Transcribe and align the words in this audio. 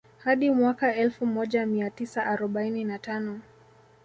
Hadi 0.23 0.49
mwaka 0.51 0.95
Elfu 0.95 1.25
moja 1.25 1.65
mia 1.65 1.89
tisa 1.89 2.25
arobaini 2.25 2.83
na 2.83 2.99
tano 2.99 3.39